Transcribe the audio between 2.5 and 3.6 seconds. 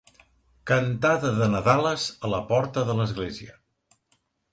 porta de l'església.